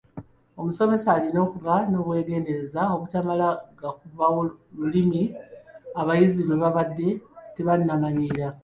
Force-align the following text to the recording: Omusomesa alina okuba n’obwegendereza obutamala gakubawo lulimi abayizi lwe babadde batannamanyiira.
Omusomesa 0.59 1.07
alina 1.15 1.39
okuba 1.47 1.73
n’obwegendereza 1.89 2.81
obutamala 2.93 3.47
gakubawo 3.79 4.41
lulimi 4.77 5.21
abayizi 6.01 6.41
lwe 6.45 6.55
babadde 6.63 7.09
batannamanyiira. 7.67 8.47